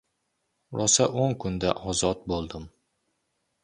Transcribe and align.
Rosa 0.79 1.07
o‘n 1.25 1.37
kunda 1.45 1.77
ozod 1.95 2.29
bo‘ldim. 2.35 2.71